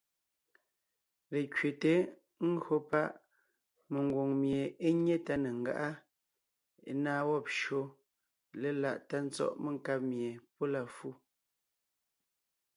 [1.31, 1.93] Lekẅeté
[2.49, 3.11] (ńgÿo páʼ)
[3.91, 5.89] mengwòŋ mie é nyé tá ne ńgáʼa,
[6.95, 7.81] ńnáa wɔ́b shÿó
[8.61, 11.09] léláʼ tá tsɔ́ʼ menkáb mie pɔ́ la fu,